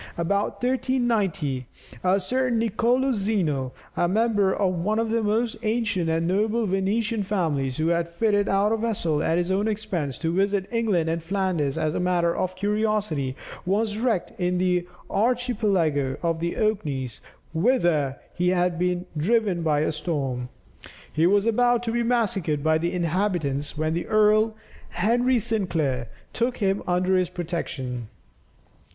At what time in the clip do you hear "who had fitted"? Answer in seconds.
7.77-8.49